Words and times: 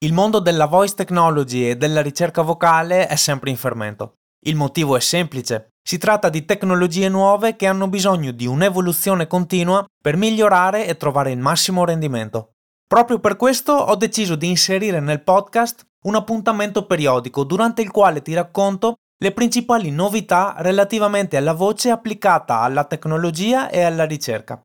Il 0.00 0.12
mondo 0.12 0.38
della 0.38 0.66
voice 0.66 0.94
technology 0.94 1.70
e 1.70 1.76
della 1.76 2.02
ricerca 2.02 2.42
vocale 2.42 3.08
è 3.08 3.16
sempre 3.16 3.50
in 3.50 3.56
fermento. 3.56 4.12
Il 4.46 4.54
motivo 4.54 4.96
è 4.96 5.00
semplice. 5.00 5.70
Si 5.82 5.98
tratta 5.98 6.28
di 6.28 6.44
tecnologie 6.44 7.08
nuove 7.08 7.56
che 7.56 7.66
hanno 7.66 7.88
bisogno 7.88 8.30
di 8.30 8.46
un'evoluzione 8.46 9.26
continua 9.26 9.84
per 10.00 10.16
migliorare 10.16 10.86
e 10.86 10.96
trovare 10.96 11.32
il 11.32 11.38
massimo 11.38 11.84
rendimento. 11.84 12.52
Proprio 12.86 13.18
per 13.18 13.34
questo 13.34 13.72
ho 13.72 13.96
deciso 13.96 14.36
di 14.36 14.48
inserire 14.48 15.00
nel 15.00 15.24
podcast 15.24 15.84
un 16.04 16.14
appuntamento 16.14 16.86
periodico 16.86 17.42
durante 17.42 17.82
il 17.82 17.90
quale 17.90 18.22
ti 18.22 18.34
racconto 18.34 18.98
le 19.20 19.32
principali 19.32 19.90
novità 19.90 20.54
relativamente 20.58 21.36
alla 21.36 21.54
voce 21.54 21.90
applicata 21.90 22.60
alla 22.60 22.84
tecnologia 22.84 23.68
e 23.68 23.82
alla 23.82 24.04
ricerca. 24.04 24.60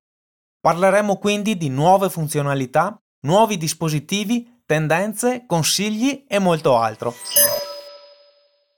Parleremo 0.62 1.18
quindi 1.18 1.58
di 1.58 1.70
nuove 1.70 2.12
funzionalità, 2.12 2.96
nuovi 3.22 3.58
dispositivi, 3.58 4.53
tendenze, 4.66 5.46
consigli 5.46 6.26
e 6.28 6.40
molto 6.40 6.78
altro. 6.78 7.14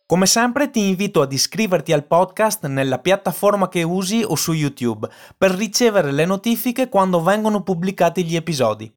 Come 0.08 0.28
sempre 0.28 0.70
ti 0.70 0.88
invito 0.88 1.22
ad 1.22 1.34
iscriverti 1.34 1.92
al 1.92 2.06
podcast 2.06 2.68
nella 2.68 3.00
piattaforma 3.00 3.68
che 3.68 3.82
usi 3.82 4.24
o 4.24 4.36
su 4.36 4.54
YouTube 4.54 5.10
per 5.36 5.52
ricevere 5.52 6.12
le 6.12 6.26
notifiche 6.26 6.90
quando 6.90 7.24
vengono 7.24 7.64
pubblicati 7.64 8.24
gli 8.24 8.36
episodi. 8.36 8.94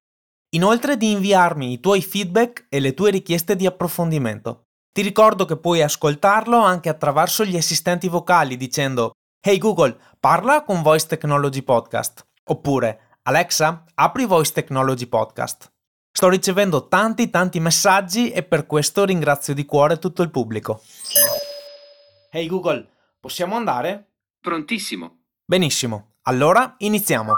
Inoltre 0.50 0.98
di 0.98 1.10
inviarmi 1.10 1.72
i 1.72 1.80
tuoi 1.80 2.02
feedback 2.02 2.66
e 2.68 2.78
le 2.80 2.92
tue 2.92 3.10
richieste 3.10 3.56
di 3.56 3.64
approfondimento. 3.64 4.64
Ti 4.92 5.00
ricordo 5.00 5.46
che 5.46 5.56
puoi 5.56 5.80
ascoltarlo 5.80 6.58
anche 6.58 6.90
attraverso 6.90 7.44
gli 7.44 7.56
assistenti 7.56 8.08
vocali 8.08 8.58
dicendo 8.58 9.12
Hey 9.40 9.56
Google, 9.56 9.96
parla 10.20 10.62
con 10.62 10.82
Voice 10.82 11.06
Technology 11.06 11.62
Podcast. 11.62 12.26
Oppure 12.44 13.16
Alexa, 13.22 13.84
apri 13.94 14.26
Voice 14.26 14.52
Technology 14.52 15.06
Podcast. 15.06 15.70
Sto 16.10 16.28
ricevendo 16.28 16.88
tanti 16.88 17.30
tanti 17.30 17.60
messaggi 17.60 18.30
e 18.30 18.42
per 18.42 18.66
questo 18.66 19.04
ringrazio 19.04 19.54
di 19.54 19.64
cuore 19.64 19.98
tutto 19.98 20.22
il 20.22 20.30
pubblico. 20.30 20.82
Hey 22.30 22.46
Google, 22.46 22.88
possiamo 23.20 23.56
andare? 23.56 24.08
Prontissimo. 24.40 25.20
Benissimo, 25.44 26.14
allora 26.22 26.74
iniziamo. 26.78 27.34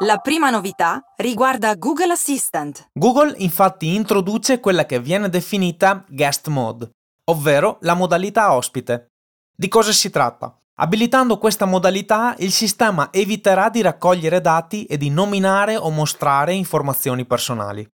La 0.00 0.18
prima 0.18 0.50
novità 0.50 1.00
riguarda 1.16 1.76
Google 1.76 2.12
Assistant. 2.12 2.88
Google 2.92 3.34
infatti 3.38 3.94
introduce 3.94 4.58
quella 4.58 4.84
che 4.84 4.98
viene 4.98 5.28
definita 5.28 6.04
guest 6.08 6.48
mode, 6.48 6.90
ovvero 7.30 7.78
la 7.82 7.94
modalità 7.94 8.54
ospite. 8.54 9.12
Di 9.56 9.68
cosa 9.68 9.92
si 9.92 10.10
tratta? 10.10 10.58
Abilitando 10.76 11.38
questa 11.38 11.64
modalità, 11.64 12.34
il 12.38 12.50
sistema 12.50 13.10
eviterà 13.12 13.68
di 13.68 13.80
raccogliere 13.80 14.40
dati 14.40 14.84
e 14.86 14.96
di 14.96 15.08
nominare 15.08 15.76
o 15.76 15.88
mostrare 15.90 16.52
informazioni 16.52 17.24
personali. 17.24 17.88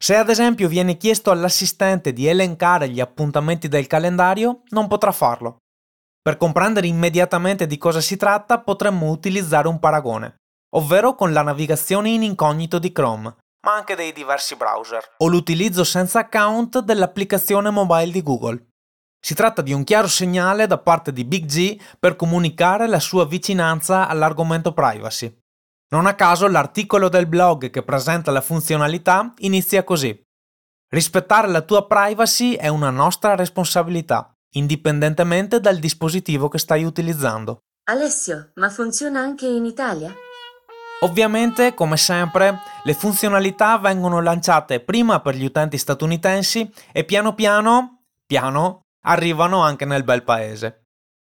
Se 0.00 0.14
ad 0.14 0.28
esempio 0.28 0.68
viene 0.68 0.96
chiesto 0.96 1.32
all'assistente 1.32 2.12
di 2.12 2.26
elencare 2.28 2.88
gli 2.88 3.00
appuntamenti 3.00 3.66
del 3.66 3.88
calendario, 3.88 4.62
non 4.68 4.86
potrà 4.86 5.10
farlo. 5.10 5.58
Per 6.22 6.36
comprendere 6.36 6.86
immediatamente 6.86 7.66
di 7.66 7.78
cosa 7.78 8.00
si 8.00 8.16
tratta, 8.16 8.60
potremmo 8.60 9.10
utilizzare 9.10 9.66
un 9.66 9.80
paragone, 9.80 10.36
ovvero 10.76 11.16
con 11.16 11.32
la 11.32 11.42
navigazione 11.42 12.10
in 12.10 12.22
incognito 12.22 12.78
di 12.78 12.92
Chrome, 12.92 13.36
ma 13.66 13.74
anche 13.74 13.96
dei 13.96 14.12
diversi 14.12 14.54
browser, 14.54 15.02
o 15.16 15.26
l'utilizzo 15.26 15.82
senza 15.82 16.20
account 16.20 16.78
dell'applicazione 16.78 17.70
mobile 17.70 18.12
di 18.12 18.22
Google. 18.22 18.66
Si 19.20 19.34
tratta 19.34 19.62
di 19.62 19.72
un 19.72 19.82
chiaro 19.82 20.06
segnale 20.06 20.68
da 20.68 20.78
parte 20.78 21.12
di 21.12 21.24
Big 21.24 21.44
G 21.44 21.80
per 21.98 22.14
comunicare 22.14 22.86
la 22.86 23.00
sua 23.00 23.26
vicinanza 23.26 24.06
all'argomento 24.06 24.72
privacy. 24.72 25.36
Non 25.90 26.04
a 26.04 26.14
caso 26.14 26.46
l'articolo 26.48 27.08
del 27.08 27.26
blog 27.26 27.70
che 27.70 27.82
presenta 27.82 28.30
la 28.30 28.42
funzionalità 28.42 29.32
inizia 29.38 29.84
così. 29.84 30.22
Rispettare 30.90 31.48
la 31.48 31.62
tua 31.62 31.86
privacy 31.86 32.54
è 32.54 32.68
una 32.68 32.90
nostra 32.90 33.34
responsabilità, 33.34 34.30
indipendentemente 34.56 35.60
dal 35.60 35.78
dispositivo 35.78 36.48
che 36.48 36.58
stai 36.58 36.84
utilizzando. 36.84 37.60
Alessio, 37.84 38.50
ma 38.56 38.68
funziona 38.68 39.20
anche 39.20 39.46
in 39.46 39.64
Italia? 39.64 40.14
Ovviamente, 41.00 41.72
come 41.72 41.96
sempre, 41.96 42.58
le 42.84 42.92
funzionalità 42.92 43.78
vengono 43.78 44.20
lanciate 44.20 44.80
prima 44.80 45.20
per 45.20 45.36
gli 45.36 45.44
utenti 45.44 45.78
statunitensi 45.78 46.70
e 46.92 47.04
piano 47.04 47.34
piano, 47.34 48.02
piano, 48.26 48.82
arrivano 49.04 49.62
anche 49.62 49.86
nel 49.86 50.04
bel 50.04 50.22
paese. 50.22 50.82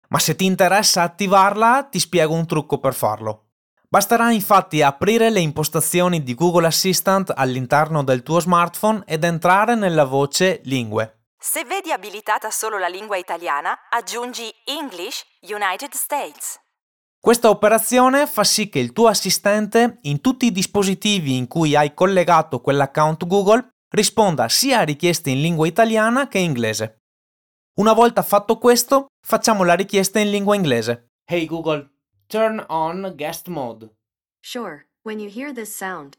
Ma 0.08 0.19
se 0.19 0.34
ti 0.34 0.46
interessa 0.46 1.02
attivarla, 1.02 1.86
ti 1.88 2.00
spiego 2.00 2.34
un 2.34 2.46
trucco 2.46 2.78
per 2.78 2.94
farlo. 2.94 3.47
Basterà 3.91 4.31
infatti 4.32 4.82
aprire 4.82 5.31
le 5.31 5.41
impostazioni 5.41 6.22
di 6.22 6.34
Google 6.34 6.66
Assistant 6.66 7.32
all'interno 7.34 8.04
del 8.04 8.22
tuo 8.22 8.38
smartphone 8.38 9.03
ed 9.06 9.25
entrare 9.25 9.76
nella 9.76 10.04
voce 10.04 10.60
Lingue. 10.65 11.22
Se 11.41 11.65
vedi 11.65 11.91
abilitata 11.91 12.50
solo 12.50 12.76
la 12.76 12.88
lingua 12.88 13.16
italiana, 13.16 13.75
aggiungi 13.88 14.53
English 14.66 15.25
United 15.41 15.93
States. 15.94 16.60
Questa 17.19 17.49
operazione 17.49 18.26
fa 18.26 18.44
sì 18.44 18.69
che 18.69 18.78
il 18.78 18.93
tuo 18.93 19.09
assistente, 19.09 20.00
in 20.03 20.20
tutti 20.20 20.44
i 20.44 20.53
dispositivi 20.53 21.38
in 21.38 21.49
cui 21.49 21.75
hai 21.75 21.94
collegato 21.94 22.60
quell'account 22.60 23.26
Google, 23.26 23.70
risponda 23.88 24.50
sia 24.50 24.81
a 24.81 24.84
richieste 24.84 25.31
in 25.31 25.41
lingua 25.41 25.66
italiana 25.66 26.28
che 26.28 26.38
inglese. 26.38 26.99
Una 27.78 27.94
volta 27.94 28.22
fatto 28.22 28.59
questo, 28.59 29.06
facciamo 29.26 29.65
la 29.65 29.75
richiesta 29.75 30.19
in 30.20 30.28
lingua 30.28 30.55
inglese. 30.56 31.12
Hey 31.25 31.47
Google, 31.47 31.97
turn 32.28 32.62
on 32.69 33.15
guest 33.16 33.49
mode. 33.49 33.89
Sure, 34.41 34.87
when 35.03 35.19
you 35.19 35.31
hear 35.31 35.53
this 35.53 35.75
sound. 35.75 36.16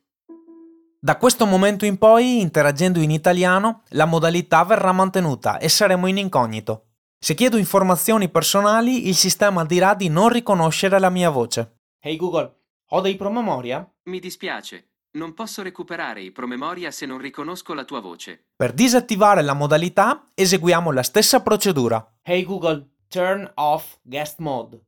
Da 0.99 1.17
questo 1.17 1.45
momento 1.45 1.85
in 1.85 1.97
poi, 1.97 2.41
interagendo 2.41 2.99
in 2.99 3.11
italiano, 3.11 3.83
la 3.89 4.05
modalità 4.05 4.63
verrà 4.65 4.91
mantenuta 4.91 5.59
e 5.59 5.69
saremo 5.69 6.07
in 6.07 6.17
incognito. 6.17 6.87
Se 7.17 7.35
chiedo 7.35 7.57
informazioni 7.57 8.27
personali, 8.29 9.07
il 9.07 9.15
sistema 9.15 9.63
dirà 9.63 9.93
di 9.93 10.09
non 10.09 10.29
riconoscere 10.29 10.99
la 10.99 11.09
mia 11.09 11.29
voce. 11.29 11.77
Hey 11.99 12.17
Google, 12.17 12.53
ho 12.89 13.01
dei 13.01 13.15
promemoria? 13.15 13.87
Mi 14.09 14.19
dispiace. 14.19 14.85
Non 15.11 15.33
posso 15.33 15.61
recuperare 15.61 16.21
i 16.21 16.31
promemoria 16.31 16.91
se 16.91 17.05
non 17.05 17.17
riconosco 17.17 17.73
la 17.73 17.83
tua 17.83 17.99
voce. 17.99 18.47
Per 18.55 18.73
disattivare 18.73 19.41
la 19.41 19.53
modalità, 19.53 20.25
eseguiamo 20.33 20.91
la 20.91 21.03
stessa 21.03 21.41
procedura. 21.41 22.15
Hey 22.21 22.43
Google, 22.43 22.89
turn 23.07 23.49
off 23.55 23.97
guest 24.01 24.39
mode. 24.39 24.81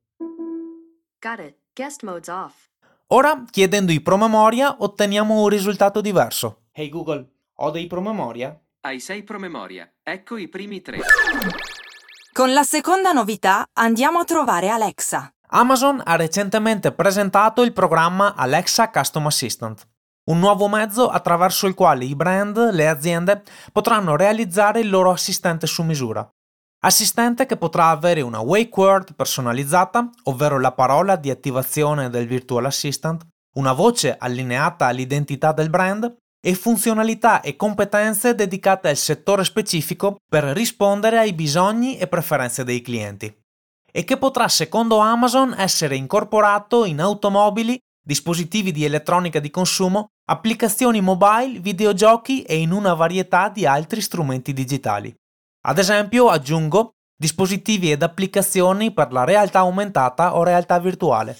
Ora, 3.09 3.43
chiedendo 3.47 3.91
i 3.91 4.01
promemoria, 4.01 4.77
otteniamo 4.79 5.43
un 5.43 5.49
risultato 5.49 6.01
diverso. 6.01 6.63
Hey 6.71 6.89
Google, 6.89 7.29
ho 7.57 7.69
dei 7.69 7.85
promemoria? 7.85 8.59
Hai 8.79 8.99
sei 8.99 9.21
promemoria. 9.21 9.87
Ecco 10.01 10.37
i 10.37 10.47
primi 10.47 10.81
tre. 10.81 10.97
Con 12.33 12.53
la 12.53 12.63
seconda 12.63 13.11
novità 13.11 13.65
andiamo 13.73 14.17
a 14.17 14.23
trovare 14.23 14.69
Alexa. 14.69 15.31
Amazon 15.49 16.01
ha 16.03 16.15
recentemente 16.15 16.91
presentato 16.91 17.61
il 17.61 17.71
programma 17.71 18.33
Alexa 18.33 18.89
Custom 18.89 19.27
Assistant, 19.27 19.87
un 20.23 20.39
nuovo 20.39 20.67
mezzo 20.67 21.07
attraverso 21.07 21.67
il 21.67 21.75
quale 21.75 22.05
i 22.05 22.15
brand, 22.15 22.71
le 22.71 22.87
aziende, 22.87 23.43
potranno 23.71 24.15
realizzare 24.15 24.79
il 24.79 24.89
loro 24.89 25.11
assistente 25.11 25.67
su 25.67 25.83
misura. 25.83 26.27
Assistente 26.83 27.45
che 27.45 27.57
potrà 27.57 27.89
avere 27.89 28.21
una 28.21 28.39
wake 28.39 28.79
word 28.79 29.13
personalizzata, 29.13 30.09
ovvero 30.23 30.59
la 30.59 30.71
parola 30.71 31.15
di 31.15 31.29
attivazione 31.29 32.09
del 32.09 32.25
virtual 32.25 32.65
assistant, 32.65 33.23
una 33.53 33.71
voce 33.71 34.17
allineata 34.17 34.87
all'identità 34.87 35.51
del 35.51 35.69
brand 35.69 36.11
e 36.43 36.55
funzionalità 36.55 37.41
e 37.41 37.55
competenze 37.55 38.33
dedicate 38.33 38.89
al 38.89 38.95
settore 38.95 39.43
specifico 39.43 40.15
per 40.27 40.43
rispondere 40.43 41.19
ai 41.19 41.33
bisogni 41.33 41.99
e 41.99 42.07
preferenze 42.07 42.63
dei 42.63 42.81
clienti. 42.81 43.31
E 43.91 44.03
che 44.03 44.17
potrà, 44.17 44.47
secondo 44.47 44.97
Amazon, 44.97 45.53
essere 45.55 45.95
incorporato 45.95 46.85
in 46.85 46.99
automobili, 46.99 47.77
dispositivi 48.03 48.71
di 48.71 48.85
elettronica 48.85 49.39
di 49.39 49.51
consumo, 49.51 50.07
applicazioni 50.25 50.99
mobile, 50.99 51.59
videogiochi 51.59 52.41
e 52.41 52.57
in 52.57 52.71
una 52.71 52.95
varietà 52.95 53.49
di 53.49 53.67
altri 53.67 54.01
strumenti 54.01 54.51
digitali. 54.51 55.13
Ad 55.63 55.77
esempio, 55.77 56.29
aggiungo 56.29 56.93
dispositivi 57.15 57.91
ed 57.91 58.01
applicazioni 58.01 58.91
per 58.91 59.11
la 59.11 59.23
realtà 59.23 59.59
aumentata 59.59 60.35
o 60.35 60.43
realtà 60.43 60.79
virtuale. 60.79 61.37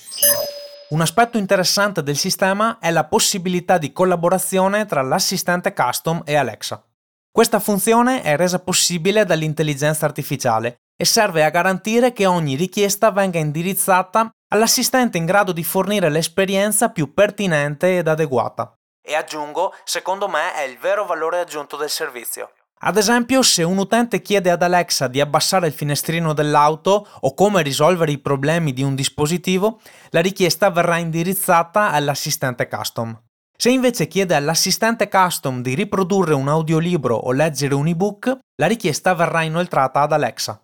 Un 0.89 1.01
aspetto 1.01 1.39
interessante 1.39 2.03
del 2.03 2.17
sistema 2.17 2.77
è 2.79 2.91
la 2.91 3.05
possibilità 3.05 3.79
di 3.79 3.91
collaborazione 3.91 4.85
tra 4.85 5.01
l'assistente 5.01 5.73
custom 5.73 6.21
e 6.23 6.35
Alexa. 6.35 6.85
Questa 7.31 7.59
funzione 7.59 8.21
è 8.21 8.35
resa 8.35 8.59
possibile 8.59 9.25
dall'intelligenza 9.25 10.05
artificiale 10.05 10.75
e 10.95 11.05
serve 11.05 11.43
a 11.43 11.49
garantire 11.49 12.13
che 12.13 12.27
ogni 12.27 12.55
richiesta 12.55 13.09
venga 13.09 13.39
indirizzata 13.39 14.29
all'assistente 14.49 15.17
in 15.17 15.25
grado 15.25 15.51
di 15.51 15.63
fornire 15.63 16.09
l'esperienza 16.09 16.89
più 16.89 17.11
pertinente 17.13 17.97
ed 17.97 18.07
adeguata. 18.07 18.71
E 19.03 19.15
aggiungo, 19.15 19.73
secondo 19.83 20.27
me 20.27 20.53
è 20.53 20.61
il 20.61 20.77
vero 20.77 21.05
valore 21.05 21.39
aggiunto 21.39 21.75
del 21.75 21.89
servizio. 21.89 22.51
Ad 22.83 22.97
esempio, 22.97 23.43
se 23.43 23.61
un 23.61 23.77
utente 23.77 24.23
chiede 24.23 24.49
ad 24.49 24.63
Alexa 24.63 25.07
di 25.07 25.21
abbassare 25.21 25.67
il 25.67 25.73
finestrino 25.73 26.33
dell'auto 26.33 27.07
o 27.19 27.33
come 27.35 27.61
risolvere 27.61 28.11
i 28.11 28.17
problemi 28.17 28.73
di 28.73 28.81
un 28.81 28.95
dispositivo, 28.95 29.79
la 30.09 30.19
richiesta 30.19 30.71
verrà 30.71 30.97
indirizzata 30.97 31.91
all'assistente 31.91 32.67
custom. 32.67 33.15
Se 33.55 33.69
invece 33.69 34.07
chiede 34.07 34.33
all'assistente 34.33 35.07
custom 35.07 35.61
di 35.61 35.75
riprodurre 35.75 36.33
un 36.33 36.47
audiolibro 36.47 37.15
o 37.15 37.31
leggere 37.31 37.75
un 37.75 37.85
ebook, 37.85 38.35
la 38.55 38.65
richiesta 38.65 39.13
verrà 39.13 39.43
inoltrata 39.43 40.01
ad 40.01 40.13
Alexa. 40.13 40.59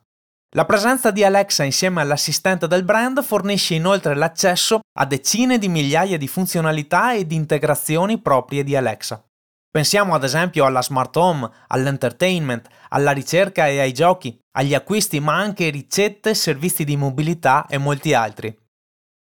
La 0.55 0.65
presenza 0.65 1.11
di 1.11 1.23
Alexa 1.23 1.63
insieme 1.65 2.01
all'assistente 2.01 2.67
del 2.67 2.83
brand 2.83 3.21
fornisce 3.21 3.75
inoltre 3.75 4.15
l'accesso 4.15 4.79
a 4.97 5.05
decine 5.05 5.59
di 5.59 5.67
migliaia 5.67 6.17
di 6.17 6.27
funzionalità 6.27 7.13
ed 7.13 7.31
integrazioni 7.31 8.17
proprie 8.19 8.63
di 8.63 8.75
Alexa. 8.75 9.23
Pensiamo 9.69 10.15
ad 10.15 10.23
esempio 10.23 10.65
alla 10.65 10.81
smart 10.81 11.15
home, 11.15 11.49
all'entertainment, 11.67 12.67
alla 12.89 13.11
ricerca 13.11 13.67
e 13.67 13.79
ai 13.79 13.93
giochi, 13.93 14.39
agli 14.57 14.73
acquisti 14.73 15.19
ma 15.19 15.35
anche 15.35 15.69
ricette, 15.69 16.33
servizi 16.33 16.83
di 16.83 16.95
mobilità 16.95 17.65
e 17.67 17.77
molti 17.77 18.13
altri. 18.13 18.57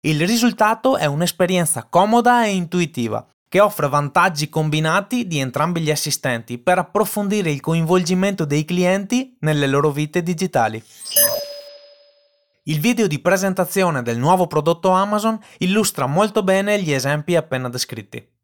Il 0.01 0.27
risultato 0.27 0.97
è 0.97 1.07
un'esperienza 1.07 1.87
comoda 1.91 2.45
e 2.45 2.55
intuitiva, 2.55 3.27
che 3.49 3.61
offre 3.61 3.89
vantaggi 3.89 4.49
combinati 4.49 5.27
di 5.27 5.39
entrambi 5.39 5.81
gli 5.81 5.91
assistenti 5.91 6.59
per 6.59 6.79
approfondire 6.79 7.51
il 7.51 7.61
coinvolgimento 7.61 8.45
dei 8.45 8.65
clienti 8.65 9.37
nelle 9.41 9.67
loro 9.67 9.91
vite 9.91 10.23
digitali. 10.23 10.83
Il 12.65 12.81
video 12.81 13.07
di 13.07 13.19
presentazione 13.19 14.03
del 14.03 14.19
nuovo 14.19 14.47
prodotto 14.47 14.91
Amazon 14.91 15.39
illustra 15.59 16.07
molto 16.07 16.43
bene 16.43 16.81
gli 16.83 16.93
esempi 16.93 17.35
appena 17.35 17.71
descritti. 17.71 18.37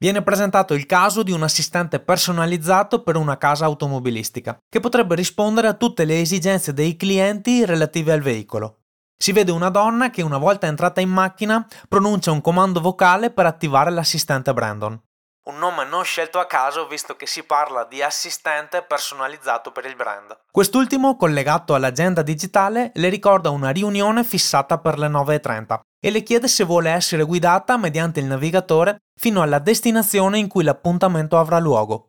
Viene 0.00 0.22
presentato 0.22 0.72
il 0.72 0.86
caso 0.86 1.22
di 1.22 1.30
un 1.30 1.42
assistente 1.42 2.00
personalizzato 2.00 3.02
per 3.02 3.16
una 3.16 3.36
casa 3.36 3.66
automobilistica, 3.66 4.58
che 4.66 4.80
potrebbe 4.80 5.14
rispondere 5.14 5.68
a 5.68 5.74
tutte 5.74 6.06
le 6.06 6.20
esigenze 6.20 6.72
dei 6.72 6.96
clienti 6.96 7.66
relative 7.66 8.12
al 8.12 8.22
veicolo, 8.22 8.80
si 9.22 9.32
vede 9.32 9.52
una 9.52 9.68
donna 9.68 10.08
che 10.08 10.22
una 10.22 10.38
volta 10.38 10.66
entrata 10.66 11.02
in 11.02 11.10
macchina 11.10 11.66
pronuncia 11.86 12.30
un 12.30 12.40
comando 12.40 12.80
vocale 12.80 13.30
per 13.30 13.44
attivare 13.44 13.90
l'assistente 13.90 14.54
Brandon. 14.54 14.98
Un 15.42 15.58
nome 15.58 15.84
non 15.84 16.04
scelto 16.04 16.38
a 16.38 16.46
caso 16.46 16.86
visto 16.86 17.16
che 17.16 17.26
si 17.26 17.42
parla 17.42 17.84
di 17.84 18.00
assistente 18.00 18.82
personalizzato 18.82 19.72
per 19.72 19.84
il 19.84 19.94
brand. 19.94 20.38
Quest'ultimo, 20.50 21.16
collegato 21.16 21.74
all'agenda 21.74 22.22
digitale, 22.22 22.92
le 22.94 23.10
ricorda 23.10 23.50
una 23.50 23.68
riunione 23.68 24.24
fissata 24.24 24.78
per 24.78 24.98
le 24.98 25.08
9.30 25.08 25.80
e 26.00 26.10
le 26.10 26.22
chiede 26.22 26.48
se 26.48 26.64
vuole 26.64 26.90
essere 26.90 27.24
guidata 27.24 27.76
mediante 27.76 28.20
il 28.20 28.26
navigatore 28.26 29.02
fino 29.14 29.42
alla 29.42 29.58
destinazione 29.58 30.38
in 30.38 30.48
cui 30.48 30.64
l'appuntamento 30.64 31.38
avrà 31.38 31.58
luogo. 31.58 32.06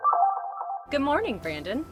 Good 0.89 1.01
morning, 1.01 1.39
Brandon. 1.39 1.83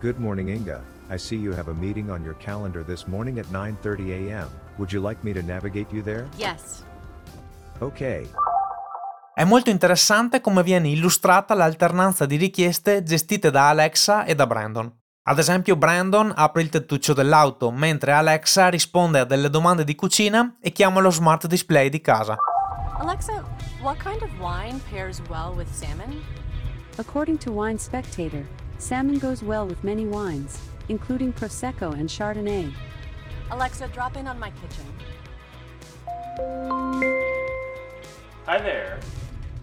Good 0.00 0.16
morning, 0.16 0.48
Inga. 0.48 0.82
I 1.10 1.18
see 1.18 1.38
you 1.38 1.52
have 1.52 1.70
a 1.70 1.74
meeting 1.74 2.08
on 2.08 2.22
your 2.22 2.36
calendar 2.38 2.82
this 2.82 3.04
morning 3.04 3.38
at 3.38 3.46
9:30 3.50 4.28
a.m. 4.28 4.48
Would 4.76 4.92
you 4.92 5.06
like 5.06 5.20
me 5.22 5.32
to 5.34 5.42
navigate 5.42 5.94
you 5.94 6.02
there? 6.02 6.28
Yes. 6.36 6.84
Okay. 7.78 8.28
È 9.34 9.44
molto 9.44 9.70
interessante 9.70 10.40
come 10.40 10.62
viene 10.62 10.88
illustrata 10.88 11.54
l'alternanza 11.54 12.26
di 12.26 12.36
richieste 12.36 13.02
gestite 13.02 13.50
da 13.50 13.68
Alexa 13.68 14.24
e 14.24 14.34
da 14.34 14.46
Brandon. 14.46 15.01
Ad 15.24 15.38
esempio, 15.38 15.76
Brandon 15.76 16.32
apre 16.34 16.62
il 16.62 16.68
tettuccio 16.68 17.12
dell'auto, 17.12 17.70
mentre 17.70 18.10
Alexa 18.10 18.68
risponde 18.68 19.20
a 19.20 19.24
delle 19.24 19.50
domande 19.50 19.84
di 19.84 19.94
cucina 19.94 20.56
e 20.60 20.72
chiama 20.72 20.98
lo 20.98 21.10
smart 21.10 21.46
display 21.46 21.88
di 21.88 22.00
casa. 22.00 22.36
Alexa, 22.98 23.44
what 23.82 23.96
kind 24.02 24.20
of 24.22 24.30
wine 24.40 24.80
pairs 24.90 25.22
well 25.28 25.54
with 25.54 25.68
salmon? 25.72 26.20
According 26.96 27.38
to 27.38 27.52
Wine 27.52 27.78
Spectator, 27.78 28.44
salmon 28.78 29.18
goes 29.18 29.42
well 29.42 29.64
with 29.64 29.84
many 29.84 30.04
wines, 30.04 30.58
including 30.88 31.32
Prosecco 31.32 31.92
and 31.92 32.08
Chardonnay. 32.08 32.72
Alexa, 33.50 33.86
drop 33.92 34.16
in 34.16 34.26
on 34.26 34.40
my 34.40 34.50
kitchen. 34.60 34.84
Hi 38.46 38.58
there. 38.58 38.98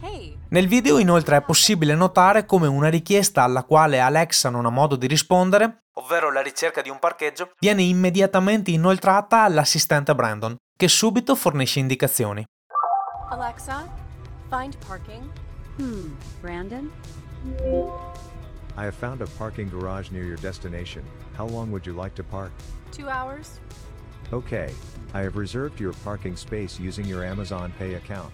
Hey, 0.01 0.37
Nel 0.49 0.67
video 0.67 0.97
inoltre 0.97 1.37
è 1.37 1.41
possibile 1.41 1.93
notare 1.93 2.45
come 2.45 2.67
una 2.67 2.87
richiesta 2.87 3.43
alla 3.43 3.63
quale 3.63 3.99
Alexa 3.99 4.49
non 4.49 4.65
ha 4.65 4.69
modo 4.69 4.95
di 4.95 5.07
rispondere, 5.07 5.83
ovvero 5.99 6.31
la 6.31 6.41
ricerca 6.41 6.81
di 6.81 6.89
un 6.89 6.99
parcheggio, 6.99 7.51
viene 7.59 7.83
immediatamente 7.83 8.71
inoltrata 8.71 9.43
all'assistente 9.43 10.15
Brandon, 10.15 10.55
che 10.75 10.87
subito 10.87 11.35
fornisce 11.35 11.79
indicazioni. 11.79 12.43
Alexa, 13.29 13.87
find 14.49 14.77
parking. 14.87 15.29
Hmm, 15.77 16.13
Brandon? 16.39 16.89
I 18.77 18.85
have 18.85 18.95
found 18.95 19.21
a 19.21 19.27
parking 19.37 19.69
garage 19.69 20.11
near 20.11 20.23
your 20.23 20.39
destination. 20.39 21.03
How 21.37 21.45
long 21.45 21.69
would 21.71 21.85
you 21.85 21.93
like 21.93 22.15
to 22.15 22.23
park? 22.23 22.51
Two 22.95 23.09
hours. 23.09 23.59
Okay. 24.31 24.73
I 25.13 25.21
have 25.21 25.37
reserved 25.37 25.79
your 25.79 25.93
parking 26.03 26.37
space 26.37 26.79
using 26.79 27.05
your 27.05 27.25
Amazon 27.25 27.73
Pay 27.77 27.95
account. 27.95 28.31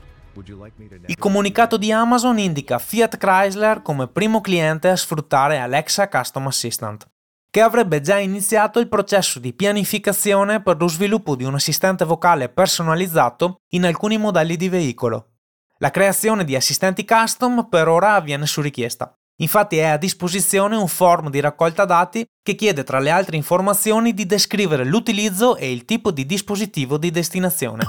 Il 1.06 1.18
comunicato 1.18 1.78
di 1.78 1.92
Amazon 1.92 2.38
indica 2.40 2.78
Fiat 2.78 3.18
Chrysler 3.18 3.82
come 3.82 4.08
primo 4.08 4.42
cliente 4.42 4.90
a 4.90 4.96
sfruttare 4.96 5.60
Alexa 5.60 6.10
Custom 6.10 6.48
Assistant, 6.48 7.08
che 7.50 7.62
avrebbe 7.62 8.02
già 8.02 8.18
iniziato 8.18 8.80
il 8.80 8.90
processo 8.90 9.40
di 9.40 9.54
pianificazione 9.54 10.62
per 10.62 10.78
lo 10.78 10.88
sviluppo 10.88 11.36
di 11.36 11.46
un 11.46 11.56
assistente 11.56 12.04
vocale 12.04 12.50
personalizzato 12.50 13.62
in 13.74 13.86
alcuni 13.86 14.18
modelli 14.18 14.58
di 14.58 14.68
veicolo. 14.68 15.30
La 15.78 15.90
creazione 15.90 16.44
di 16.44 16.56
assistenti 16.56 17.06
custom 17.06 17.68
per 17.70 17.88
ora 17.88 18.16
avviene 18.16 18.46
su 18.46 18.62
richiesta. 18.62 19.14
Infatti 19.38 19.78
è 19.78 19.86
a 19.86 19.98
disposizione 19.98 20.76
un 20.76 20.88
form 20.88 21.30
di 21.30 21.42
raccolta 21.42 21.86
dati 21.86 22.26
che 22.42 22.56
chiede 22.56 22.84
tra 22.84 23.00
le 23.00 23.10
altre 23.10 23.36
informazioni 23.36 24.14
di 24.14 24.26
descrivere 24.26 24.86
l'utilizzo 24.86 25.58
e 25.58 25.72
il 25.72 25.84
tipo 25.86 26.12
di 26.12 26.26
dispositivo 26.26 26.98
di 26.98 27.12
destinazione. 27.12 27.84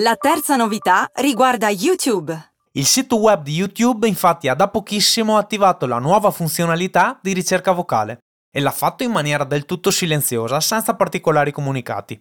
La 0.00 0.14
terza 0.14 0.54
novità 0.54 1.10
riguarda 1.14 1.68
YouTube. 1.70 2.52
Il 2.74 2.86
sito 2.86 3.18
web 3.18 3.42
di 3.42 3.52
YouTube 3.54 4.06
infatti 4.06 4.46
ha 4.46 4.54
da 4.54 4.68
pochissimo 4.68 5.36
attivato 5.36 5.86
la 5.86 5.98
nuova 5.98 6.30
funzionalità 6.30 7.18
di 7.20 7.32
ricerca 7.32 7.72
vocale 7.72 8.18
e 8.48 8.60
l'ha 8.60 8.70
fatto 8.70 9.02
in 9.02 9.10
maniera 9.10 9.42
del 9.42 9.64
tutto 9.64 9.90
silenziosa, 9.90 10.60
senza 10.60 10.94
particolari 10.94 11.50
comunicati. 11.50 12.20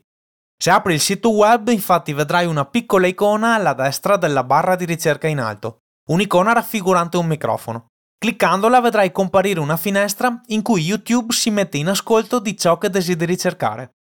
Se 0.57 0.71
apri 0.71 0.95
il 0.95 0.99
sito 0.99 1.29
web 1.29 1.67
infatti 1.67 2.13
vedrai 2.13 2.47
una 2.47 2.65
piccola 2.65 3.05
icona 3.05 3.53
alla 3.53 3.73
destra 3.73 4.17
della 4.17 4.43
barra 4.43 4.75
di 4.75 4.85
ricerca 4.85 5.27
in 5.27 5.39
alto, 5.39 5.81
un'icona 6.09 6.53
raffigurante 6.53 7.17
un 7.17 7.27
microfono. 7.27 7.85
Cliccandola 8.17 8.81
vedrai 8.81 9.11
comparire 9.11 9.59
una 9.59 9.77
finestra 9.77 10.41
in 10.47 10.63
cui 10.63 10.81
YouTube 10.81 11.31
si 11.31 11.51
mette 11.51 11.77
in 11.77 11.89
ascolto 11.89 12.39
di 12.39 12.57
ciò 12.57 12.79
che 12.79 12.89
desideri 12.89 13.37
cercare. 13.37 13.96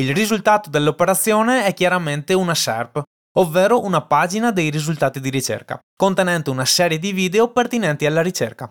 Il 0.00 0.14
risultato 0.14 0.70
dell'operazione 0.70 1.66
è 1.66 1.74
chiaramente 1.74 2.32
una 2.32 2.54
SERP, 2.54 3.02
ovvero 3.36 3.84
una 3.84 4.00
pagina 4.00 4.50
dei 4.50 4.70
risultati 4.70 5.20
di 5.20 5.28
ricerca, 5.28 5.78
contenente 5.94 6.48
una 6.48 6.64
serie 6.64 6.98
di 6.98 7.12
video 7.12 7.52
pertinenti 7.52 8.06
alla 8.06 8.22
ricerca. 8.22 8.70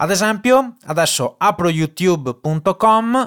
Ad 0.00 0.10
esempio, 0.10 0.76
adesso 0.86 1.36
apro 1.38 1.68
youtube.com, 1.68 3.26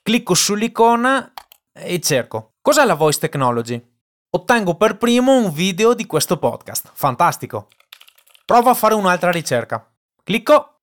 clicco 0.00 0.34
sull'icona 0.34 1.32
e 1.72 1.98
cerco. 1.98 2.52
Cos'è 2.62 2.84
la 2.84 2.94
voice 2.94 3.18
technology? 3.18 3.84
Ottengo 4.30 4.76
per 4.76 4.96
primo 4.96 5.36
un 5.36 5.50
video 5.50 5.92
di 5.92 6.06
questo 6.06 6.38
podcast. 6.38 6.92
Fantastico. 6.92 7.66
Provo 8.44 8.70
a 8.70 8.74
fare 8.74 8.94
un'altra 8.94 9.32
ricerca. 9.32 9.92
Clicco 10.22 10.82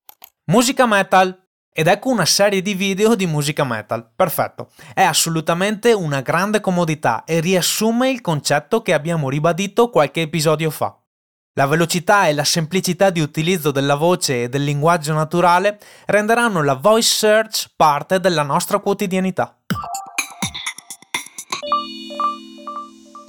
musica 0.52 0.86
metal 0.86 1.47
ed 1.80 1.86
ecco 1.86 2.10
una 2.10 2.26
serie 2.26 2.64
di 2.64 2.74
video 2.74 3.14
di 3.14 3.28
musica 3.28 3.64
metal. 3.64 4.10
Perfetto. 4.16 4.70
È 4.96 5.04
assolutamente 5.04 5.94
una 5.94 6.22
grande 6.22 6.60
comodità 6.60 7.24
e 7.24 7.40
riassume 7.40 8.10
il 8.10 8.22
concetto 8.22 8.82
che 8.82 8.96
abbiamo 8.96 9.30
ribadito 9.30 9.92
qualche 9.92 10.22
episodio 10.22 10.72
fa. 10.72 10.98
La 11.54 11.68
velocità 11.68 12.26
e 12.26 12.34
la 12.34 12.44
semplicità 12.46 13.12
di 13.12 13.20
utilizzo 13.20 13.70
della 13.70 13.94
voce 13.94 14.42
e 14.42 14.50
del 14.50 14.64
linguaggio 14.64 15.14
naturale 15.14 15.78
renderanno 16.08 16.64
la 16.64 16.74
voice 16.74 17.14
search 17.14 17.68
parte 17.76 18.20
della 18.20 18.42
nostra 18.42 18.80
quotidianità. 18.80 19.56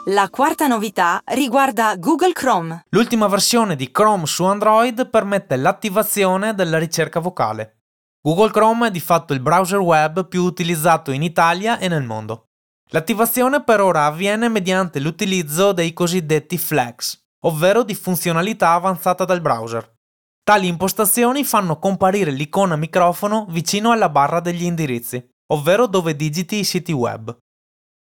La 0.06 0.30
quarta 0.30 0.66
novità 0.66 1.20
riguarda 1.34 1.96
Google 1.96 2.32
Chrome. 2.32 2.86
L'ultima 2.88 3.26
versione 3.26 3.76
di 3.76 3.90
Chrome 3.90 4.24
su 4.24 4.44
Android 4.44 5.10
permette 5.10 5.56
l'attivazione 5.56 6.54
della 6.54 6.78
ricerca 6.78 7.20
vocale. 7.20 7.74
Google 8.20 8.50
Chrome 8.50 8.88
è 8.88 8.90
di 8.90 8.98
fatto 9.00 9.32
il 9.32 9.40
browser 9.40 9.78
web 9.78 10.26
più 10.26 10.42
utilizzato 10.42 11.12
in 11.12 11.22
Italia 11.22 11.78
e 11.78 11.86
nel 11.86 12.02
mondo. 12.02 12.46
L'attivazione 12.90 13.62
per 13.62 13.80
ora 13.80 14.06
avviene 14.06 14.48
mediante 14.48 14.98
l'utilizzo 14.98 15.72
dei 15.72 15.92
cosiddetti 15.92 16.58
flags, 16.58 17.16
ovvero 17.44 17.84
di 17.84 17.94
funzionalità 17.94 18.72
avanzata 18.72 19.24
del 19.24 19.40
browser. 19.40 19.94
Tali 20.42 20.66
impostazioni 20.66 21.44
fanno 21.44 21.78
comparire 21.78 22.32
l'icona 22.32 22.74
microfono 22.74 23.46
vicino 23.50 23.92
alla 23.92 24.08
barra 24.08 24.40
degli 24.40 24.64
indirizzi, 24.64 25.24
ovvero 25.52 25.86
dove 25.86 26.16
digiti 26.16 26.56
i 26.56 26.64
siti 26.64 26.92
web. 26.92 27.36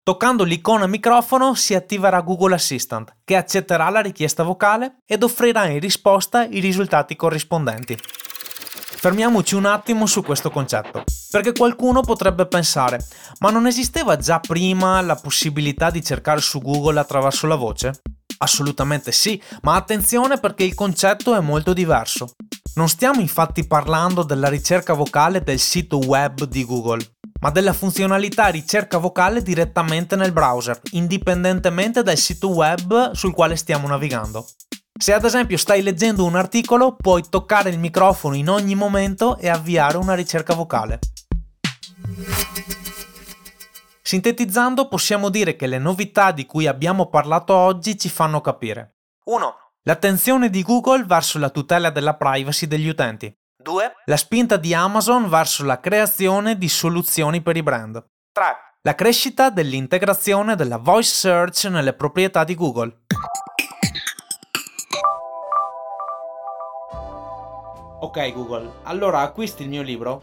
Toccando 0.02 0.44
l'icona 0.44 0.88
microfono 0.88 1.54
si 1.54 1.76
attiverà 1.76 2.22
Google 2.22 2.56
Assistant, 2.56 3.18
che 3.24 3.36
accetterà 3.36 3.90
la 3.90 4.00
richiesta 4.00 4.42
vocale 4.42 4.98
ed 5.06 5.22
offrirà 5.22 5.68
in 5.68 5.80
risposta 5.80 6.44
i 6.44 6.60
risultati 6.60 7.16
corrispondenti. 7.16 7.98
Fermiamoci 9.02 9.56
un 9.56 9.66
attimo 9.66 10.06
su 10.06 10.22
questo 10.22 10.52
concetto, 10.52 11.06
perché 11.32 11.54
qualcuno 11.54 12.02
potrebbe 12.02 12.46
pensare, 12.46 13.04
ma 13.40 13.50
non 13.50 13.66
esisteva 13.66 14.16
già 14.16 14.40
prima 14.40 15.02
la 15.02 15.16
possibilità 15.16 15.90
di 15.90 16.04
cercare 16.04 16.40
su 16.40 16.62
Google 16.62 17.00
attraverso 17.00 17.48
la 17.48 17.56
voce? 17.56 18.02
Assolutamente 18.38 19.12
sì, 19.12 19.42
ma 19.64 19.74
attenzione 19.74 20.38
perché 20.38 20.66
il 20.66 20.76
concetto 20.76 21.36
è 21.36 21.40
molto 21.40 21.74
diverso. 21.74 22.36
Non 22.76 22.90
stiamo 22.90 23.22
infatti 23.22 23.66
parlando 23.66 24.22
della 24.22 24.50
ricerca 24.50 24.94
vocale 24.94 25.42
del 25.42 25.58
sito 25.58 25.98
web 25.98 26.44
di 26.44 26.64
Google, 26.64 27.04
ma 27.40 27.50
della 27.50 27.74
funzionalità 27.74 28.50
ricerca 28.50 29.00
vocale 29.00 29.42
direttamente 29.42 30.16
nel 30.16 30.32
browser, 30.32 30.80
indipendentemente 30.92 32.04
dal 32.04 32.18
sito 32.18 32.50
web 32.50 33.14
sul 33.14 33.34
quale 33.34 33.56
stiamo 33.56 33.88
navigando. 33.88 34.46
Se 35.02 35.14
ad 35.14 35.26
esempio 35.26 35.58
stai 35.58 35.82
leggendo 35.82 36.26
un 36.26 36.36
articolo, 36.36 36.96
puoi 36.96 37.24
toccare 37.28 37.72
il 37.72 37.80
microfono 37.80 38.36
in 38.36 38.48
ogni 38.48 38.76
momento 38.76 39.36
e 39.38 39.50
avviare 39.50 39.98
una 39.98 40.14
ricerca 40.14 40.54
vocale. 40.54 41.00
Sintetizzando, 44.04 44.88
possiamo 44.88 45.30
dire 45.30 45.56
che 45.56 45.66
le 45.66 45.80
novità 45.80 46.32
di 46.32 46.46
cui 46.46 46.68
abbiamo 46.68 47.08
parlato 47.08 47.56
oggi 47.56 47.98
ci 47.98 48.10
fanno 48.10 48.42
capire 48.42 48.98
1. 49.26 49.56
L'attenzione 49.86 50.52
di 50.52 50.62
Google 50.62 51.04
verso 51.06 51.40
la 51.40 51.50
tutela 51.50 51.90
della 51.90 52.14
privacy 52.14 52.68
degli 52.68 52.88
utenti. 52.88 53.36
2. 53.58 53.94
La 54.06 54.18
spinta 54.18 54.58
di 54.58 54.76
Amazon 54.76 55.28
verso 55.30 55.66
la 55.66 55.80
creazione 55.80 56.60
di 56.60 56.70
soluzioni 56.70 57.42
per 57.42 57.58
i 57.58 57.64
brand. 57.64 58.06
3. 58.34 58.44
La 58.84 58.94
crescita 58.94 59.50
dell'integrazione 59.50 60.56
della 60.56 60.78
voice 60.78 61.12
search 61.12 61.64
nelle 61.72 61.94
proprietà 61.94 62.44
di 62.44 62.54
Google. 62.54 63.00
Ok 68.04 68.34
Google, 68.34 68.72
allora 68.84 69.20
acquisti 69.20 69.62
il 69.62 69.70
mio 69.70 69.84
libro? 69.84 70.22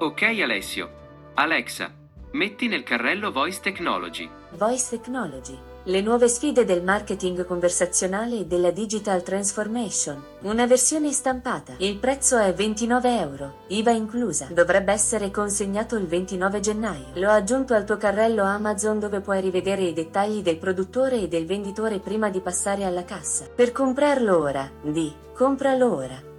Ok 0.00 0.20
Alessio. 0.42 0.90
Alexa, 1.32 1.90
metti 2.32 2.68
nel 2.68 2.82
carrello 2.82 3.32
Voice 3.32 3.60
Technology. 3.62 4.28
Voice 4.50 4.90
Technology. 4.90 5.58
Le 5.84 6.02
nuove 6.02 6.28
sfide 6.28 6.66
del 6.66 6.82
marketing 6.82 7.46
conversazionale 7.46 8.40
e 8.40 8.44
della 8.44 8.70
digital 8.70 9.22
transformation. 9.22 10.22
Una 10.42 10.66
versione 10.66 11.10
stampata. 11.12 11.72
Il 11.78 11.96
prezzo 11.96 12.36
è 12.36 12.52
29 12.52 13.18
euro, 13.18 13.54
IVA 13.68 13.92
inclusa. 13.92 14.48
Dovrebbe 14.50 14.92
essere 14.92 15.30
consegnato 15.30 15.96
il 15.96 16.06
29 16.06 16.60
gennaio. 16.60 17.06
L'ho 17.14 17.30
aggiunto 17.30 17.72
al 17.72 17.86
tuo 17.86 17.96
carrello 17.96 18.42
Amazon 18.42 18.98
dove 18.98 19.20
puoi 19.20 19.40
rivedere 19.40 19.84
i 19.84 19.94
dettagli 19.94 20.42
del 20.42 20.58
produttore 20.58 21.22
e 21.22 21.28
del 21.28 21.46
venditore 21.46 21.98
prima 21.98 22.28
di 22.28 22.40
passare 22.40 22.84
alla 22.84 23.04
cassa. 23.04 23.46
Per 23.46 23.72
comprarlo 23.72 24.38
ora, 24.38 24.70
di 24.82 25.10
compralo 25.32 25.94
ora. 25.94 26.32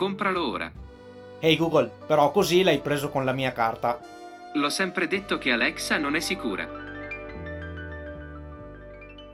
Compralo 0.00 0.48
ora. 0.48 0.72
Ehi 1.40 1.58
Google, 1.58 1.90
però 2.06 2.30
così 2.30 2.62
l'hai 2.62 2.80
preso 2.80 3.10
con 3.10 3.26
la 3.26 3.32
mia 3.32 3.52
carta. 3.52 4.00
L'ho 4.54 4.70
sempre 4.70 5.06
detto 5.06 5.36
che 5.36 5.52
Alexa 5.52 5.98
non 5.98 6.14
è 6.14 6.20
sicura. 6.20 6.66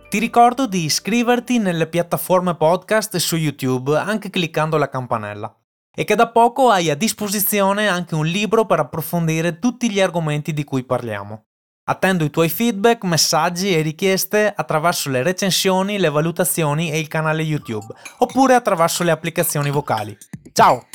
Ti 0.08 0.18
ricordo 0.18 0.66
di 0.66 0.82
iscriverti 0.82 1.60
nelle 1.60 1.86
piattaforme 1.86 2.56
podcast 2.56 3.16
su 3.18 3.36
YouTube 3.36 3.96
anche 3.96 4.28
cliccando 4.28 4.76
la 4.76 4.88
campanella 4.88 5.56
e 5.94 6.02
che 6.02 6.16
da 6.16 6.30
poco 6.30 6.68
hai 6.68 6.90
a 6.90 6.96
disposizione 6.96 7.86
anche 7.86 8.16
un 8.16 8.26
libro 8.26 8.66
per 8.66 8.80
approfondire 8.80 9.60
tutti 9.60 9.88
gli 9.88 10.00
argomenti 10.00 10.52
di 10.52 10.64
cui 10.64 10.82
parliamo. 10.82 11.44
Attendo 11.84 12.24
i 12.24 12.30
tuoi 12.30 12.48
feedback, 12.48 13.04
messaggi 13.04 13.72
e 13.72 13.82
richieste 13.82 14.52
attraverso 14.52 15.10
le 15.10 15.22
recensioni, 15.22 16.00
le 16.00 16.08
valutazioni 16.08 16.90
e 16.90 16.98
il 16.98 17.06
canale 17.06 17.42
YouTube, 17.42 17.94
oppure 18.18 18.56
attraverso 18.56 19.04
le 19.04 19.12
applicazioni 19.12 19.70
vocali. 19.70 20.18
Chao. 20.56 20.86